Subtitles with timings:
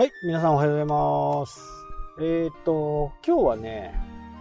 [0.00, 1.60] はい、皆さんおはようございます。
[2.20, 3.94] えーっと、今日はね、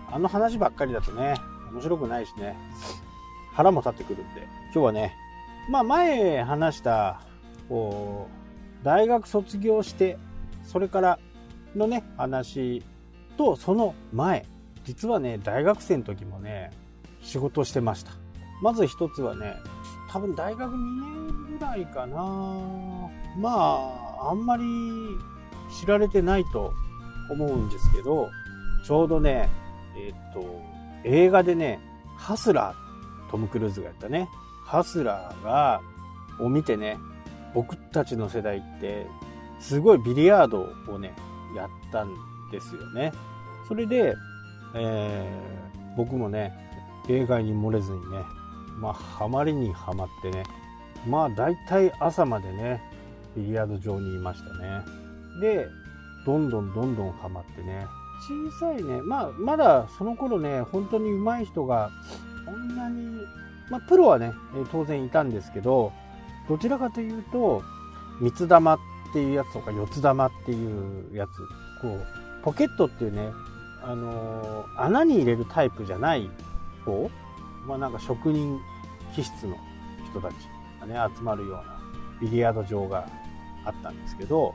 [0.10, 1.36] あの話ばっかりだとね、
[1.74, 2.56] 面白くないしね、
[3.52, 5.18] 腹も立ってくるんで、今日はね、
[5.70, 7.20] まあ前話した、
[7.68, 8.30] こ
[8.82, 10.18] う、大学卒業して、
[10.64, 11.20] それから
[11.76, 12.82] のね、話
[13.36, 14.46] と、その前、
[14.86, 16.72] 実はね、大学生の時もね、
[17.22, 18.14] 仕事してました。
[18.62, 19.58] まず一つはね、
[20.10, 22.16] 多分大学2年ぐらいかな。
[23.38, 23.50] ま
[24.22, 24.64] あ、あんまり
[25.70, 26.74] 知られてないと
[27.30, 28.30] 思うんですけど、
[28.86, 29.50] ちょうどね、
[29.98, 30.62] えっと、
[31.04, 31.80] 映画でね、
[32.18, 34.30] ハスラー、トム・クルーズがやったね、
[34.66, 35.82] ハスラーが、
[36.40, 36.98] を見てね、
[37.54, 39.06] 僕たちの世代って、
[39.60, 41.14] すごいビリヤードをね、
[41.56, 42.10] やったん
[42.52, 43.12] ですよね。
[43.68, 44.16] それで、
[44.76, 46.54] えー僕もね、
[47.10, 48.24] 映画に漏れずにね、
[48.80, 50.44] まあ、ハマりにはまってね、
[51.06, 52.82] まあ、大体朝までね、
[53.36, 54.82] ビリヤード場にいましたね。
[55.40, 55.68] で、
[56.26, 57.88] どんどんどんどんハマってね、
[58.28, 61.90] 小さいね、まあ、まだその頃ね、本当に上手い人が、
[62.46, 63.22] そんなに、
[63.70, 64.34] まあ、プロはね、
[64.72, 65.92] 当然いたんですけど、
[66.48, 67.64] どちらかというと、
[68.20, 68.80] 三つ玉っ
[69.14, 71.30] ていうやつとか四つ玉っていうやつ、
[71.82, 72.06] こう、
[72.44, 73.32] ポケットっていうね、
[73.82, 76.30] あのー穴に入れるタイプじゃない
[76.86, 77.10] 方、
[77.66, 78.60] まあなんか職人
[79.16, 79.56] 気質の
[80.10, 80.34] 人たち
[80.82, 81.64] がね、集まるような
[82.22, 83.08] ビリヤード場が
[83.66, 84.54] あったんですけど、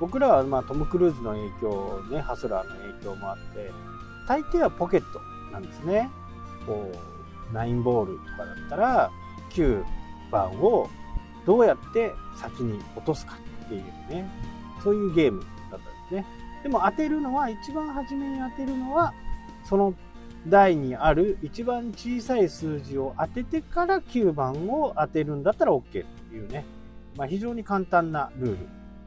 [0.00, 3.70] 僕らはまあトム・クルーズの影響、ね、ハスラーの影響もあって、
[4.28, 5.20] 大抵はポケット
[5.52, 6.10] なんですね。
[6.66, 6.90] こ
[7.52, 9.10] う、9ボールとかだったら、
[9.50, 9.84] 9
[10.30, 10.88] 番を
[11.46, 14.30] どうやって先に落とすかっていうね、
[14.82, 16.26] そういうゲームだったんですね。
[16.62, 19.14] でも当てるのは、一番初めに当てるのは、
[19.64, 19.94] その
[20.46, 26.00] 台にある一番小さい数字を当ててから9番を当てるんだったら OK って
[26.34, 26.64] いうね、
[27.16, 28.58] まあ、非常に簡単なルール。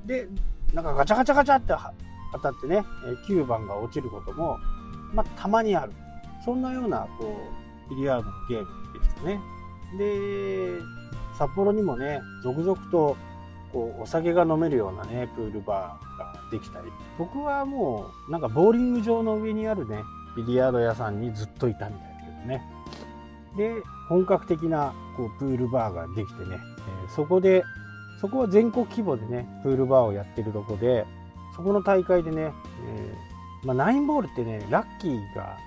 [0.05, 0.27] で、
[0.73, 1.73] なんかガチャガチャガチャって
[2.33, 2.85] 当たってね、
[3.27, 4.57] 9番が落ちることも、
[5.13, 5.91] まあ、たまにある。
[6.45, 7.37] そんなような、こ
[7.87, 9.39] う、ビリヤードのゲームでしたね。
[9.97, 10.79] で、
[11.37, 13.17] 札幌にもね、続々と、
[13.73, 16.91] こう、お酒が飲めるようなね、プールバーができたり。
[17.17, 20.03] 僕はもう、なんかボーリング場の上にあるね、
[20.35, 22.63] ビリヤード屋さんにずっといたみたいですけどね。
[23.57, 26.57] で、本格的なこうプールバーができてね、
[27.03, 27.63] えーそこで、
[28.21, 31.05] そこは全国規模でね、プールバーをやってるとこで、
[31.55, 32.53] そこの大会でね、
[32.85, 35.57] えーまあ、ナインボールってね、ラッキーが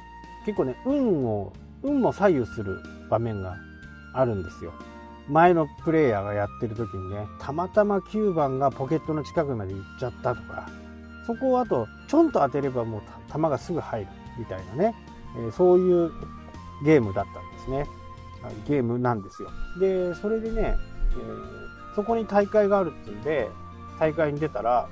[0.47, 3.57] 結構ね、運を、運も左右する場面が
[4.15, 4.73] あるんですよ。
[5.29, 10.69] 前のプレイヤーがやってる時にね、たまたま9番がポケットの近くまで行っちゃったとか、
[11.27, 14.95] そこをあと、ちょんと当てればもう球がすぐ入るみたいなね、
[15.37, 16.13] えーそういう
[16.85, 17.87] ゲームだったんですね。
[18.69, 19.51] ゲームなんですよ。
[19.81, 20.77] で、それでね、
[21.13, 21.65] えー
[21.95, 23.51] そこに大会があるっていうんで、
[23.99, 24.89] 大会に出たら、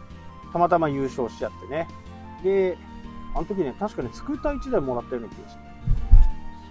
[0.53, 1.89] たまたま優勝しちゃってね。
[2.43, 2.79] で、
[3.35, 5.63] あの時ね、確かにスクーター1台もらったような気がして。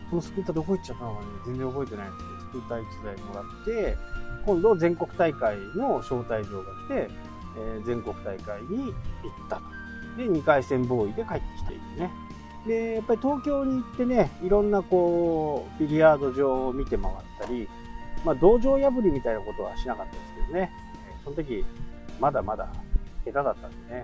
[0.10, 3.98] このスクーターどこ行っちゃったのかね、全然覚えてないんですけど、スクーター1台もらって、
[4.46, 7.10] 今度全国大会の招待状が来て、
[7.58, 8.94] えー全国大会に行っ
[9.50, 9.62] たと。
[10.18, 12.12] で、2回戦ボーイで帰ってきているね。
[12.68, 17.68] で、やっぱり東京に行ってね、いろんなこう、ビリヤード場を見て回ったり、
[18.26, 20.72] まあ、道場破りみたいなことはしなかったですけどね、
[21.24, 21.66] その時、
[22.20, 22.72] まだまだ
[23.26, 24.04] 下手だったんでね。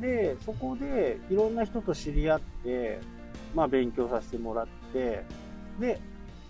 [0.00, 3.00] で、そこでいろんな人と知り合って、
[3.54, 5.24] まあ、勉強させてもらって、
[5.78, 6.00] で、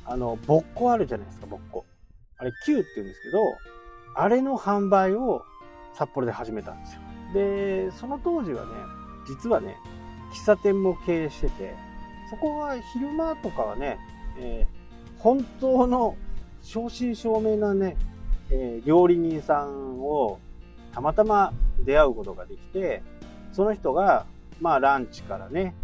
[0.05, 1.85] あの、ボッコあるじゃないですか、ボッコ。
[2.39, 3.43] あれ、Q って言うんですけど、
[4.15, 5.45] あれの販売を
[5.95, 7.01] 札幌で始めたんですよ。
[7.35, 8.73] で、その当時はね、
[9.27, 9.77] 実はね、
[10.33, 11.75] 喫茶店も経営してて、
[12.31, 13.99] そこは昼間とかはね、
[14.39, 14.81] えー
[15.21, 16.17] 本当の
[16.63, 17.97] 正真正銘なね、
[18.51, 20.39] えー料理人さんを
[20.93, 21.53] たまたま
[21.85, 23.03] 出会うことができて、
[23.53, 24.27] その人が、
[24.61, 25.75] まあランチからね、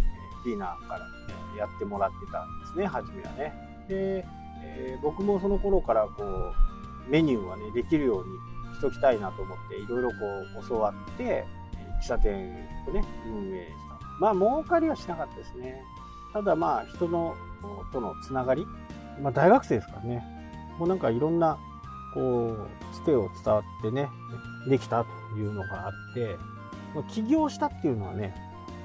[0.44, 1.06] ディナーから、
[1.56, 3.86] やってもらってたんですね、初めはね。
[3.88, 4.26] で、
[4.62, 8.26] えー僕もその頃からこう、メニューはね、できるよう
[8.70, 10.16] にしときたいなと思って、いろいろこ
[10.64, 11.44] う教わって、
[12.02, 12.34] 喫茶店
[12.86, 14.06] をね、運営した。
[14.20, 15.82] まあ儲かりはしなかったですね。
[16.32, 17.34] ただまあ人の
[17.92, 18.66] とのつながり、
[19.22, 20.35] まあ大学生ですからね、
[20.78, 21.58] もうなんかいろんな、
[22.14, 24.08] こう、つてを伝わってね、
[24.68, 26.36] できたというのがあって、
[26.94, 28.34] ま起業したっていうのはね、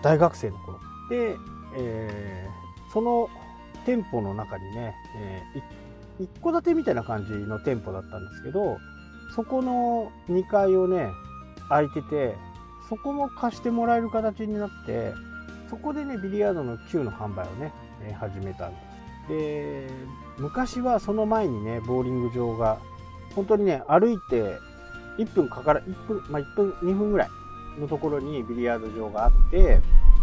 [0.01, 0.79] 大学生の頃。
[1.09, 1.37] で、
[1.77, 2.61] えー
[2.91, 3.29] その
[3.85, 5.61] 店舗の中にね、えー
[6.19, 8.77] 一戸建てみたいな感じの店舗だったんですけど、
[9.35, 11.09] そこの2階をね、
[11.69, 12.35] 空いてて、
[12.89, 15.13] そこも貸してもらえる形になって、
[15.69, 17.73] そこでね、ビリヤードの球の販売をね、
[18.19, 18.90] 始めたんです。
[19.31, 19.87] で、
[20.37, 22.79] 昔はその前にね、ボーリング場が、
[23.33, 24.59] 本当にね、歩いて
[25.17, 27.29] 1分かから、1分、まあ1分、2分ぐらい
[27.79, 29.79] のところにビリヤード場があって、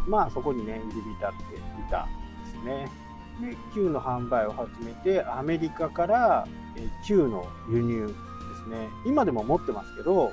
[0.06, 2.90] まあそこにね、入り浸っていたんですね。
[3.40, 6.46] で、Q の販売を始めて、アメリカから
[7.06, 8.12] Q の輸入で
[8.62, 8.88] すね。
[9.06, 10.32] 今でも持ってますけど、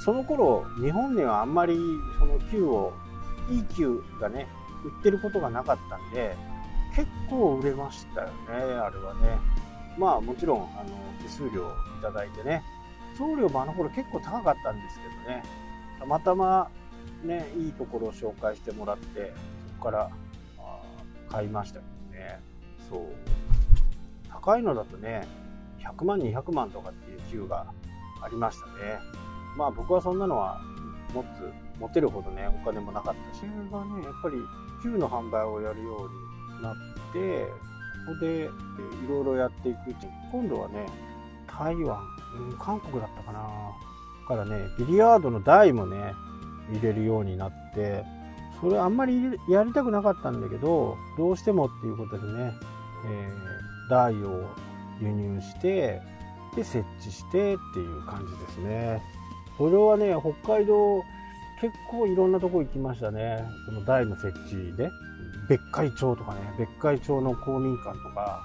[0.00, 1.78] その頃、日本ではあんまり
[2.18, 2.92] その Q を、
[3.48, 4.48] いい Q がね、
[4.84, 6.36] 売ってることがなかったんで、
[6.98, 9.38] 結構売れましたよね、あれはね。
[9.96, 10.90] まあもちろん、あの、
[11.22, 11.68] 手数料
[12.00, 12.64] いただいてね、
[13.16, 15.44] 送料もあの頃結構高かったんですけどね、
[16.00, 16.68] たまたま
[17.22, 19.32] ね、いいところを紹介してもらって、
[19.68, 20.10] そこから
[21.30, 22.40] 買いましたけどね。
[22.90, 23.02] そう。
[24.28, 25.28] 高いのだとね、
[25.78, 27.66] 100万、200万とかっていう級が
[28.20, 28.72] ありましたね。
[29.56, 30.60] まあ僕はそんなのは
[31.14, 34.36] 持つ、持てるほどね、お金もなかったし、それがね、やっぱり
[34.82, 36.27] 級の販売をやるように
[36.62, 36.76] なっ
[37.12, 37.46] て、
[38.06, 38.48] ここでい
[39.08, 40.86] ろいろやっていくうち、今度はね、
[41.46, 42.00] 台湾、
[42.50, 43.48] うん、韓国だったかな。
[44.28, 46.14] からね、ビリヤードの台もね、
[46.70, 48.04] 入れるようになって、
[48.60, 52.52] それあんまりやりたくなかったんだけど、どうしてもっていうことでね、
[53.06, 54.44] えー、台を
[55.00, 56.02] 輸入して、
[56.54, 59.02] で、設置してっていう感じですね。
[59.56, 61.02] それはね、北海道、
[61.60, 63.44] 結構いろんなとこ行きましたね。
[63.66, 64.90] その台の設置で。
[65.48, 68.42] 別海町とかね、別海町の公民館とか、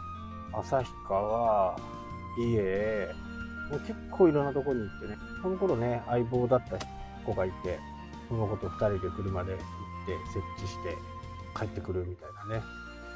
[0.53, 1.75] 旭川、
[2.38, 3.13] 家、
[3.69, 6.77] もう結構いろんなとこに行ってね、その頃ね、相棒だった
[7.25, 7.80] 子がいて、
[8.30, 9.63] その子と2人で車で行って
[10.27, 10.97] 設置して
[11.57, 12.63] 帰ってくるみたいなね。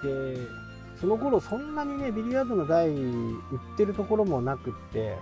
[0.04, 0.38] で、
[1.00, 5.18] その頃そんなにね、ビリヤードの台売ってるところもなくって、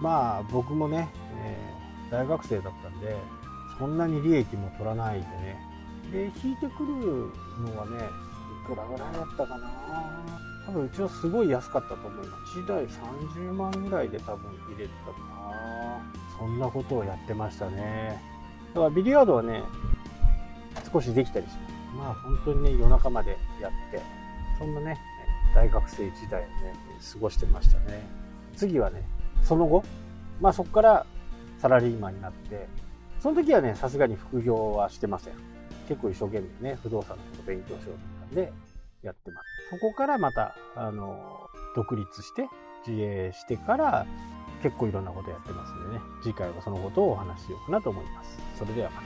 [0.00, 1.08] まあ僕もね、
[1.42, 3.16] えー、大学生だったんで、
[3.78, 5.73] そんなに利益も取らないでね。
[6.14, 6.94] で、引いてくる
[7.60, 8.08] のはね、
[8.62, 9.70] いくらぐらいだったかな
[10.64, 12.58] 多分うちはすごい安かったと思います。
[12.60, 16.00] 1台30万ぐらいで多分入れてたかな
[16.38, 18.22] そんなことをやってましたね。
[18.74, 19.62] だからビリヤードはね、
[20.92, 21.74] 少しできたりします。
[21.96, 24.00] まあ本当にね、夜中までやって、
[24.58, 24.98] そんなね、
[25.54, 26.74] 大学生時代をね、
[27.12, 28.02] 過ごしてましたね。
[28.56, 29.02] 次はね、
[29.42, 29.82] その後、
[30.40, 31.06] まあそこから
[31.58, 32.68] サラリーマンになって、
[33.20, 35.34] その時はね、さすがに副業はしてません。
[35.88, 38.52] 結構一生懸命ね、不動産のこと勉強しようと思ったんで、
[39.02, 39.46] やってます。
[39.70, 42.48] そこからまた、あの、独立して、
[42.86, 44.06] 自営してから、
[44.62, 48.38] 結構いろんなことやってますんでね、次回はそのことをお話ししようかなと思います。
[48.58, 49.03] それではまた。